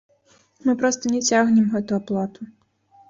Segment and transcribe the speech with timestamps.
[0.67, 2.41] Мы проста не цягнем гэту аплату.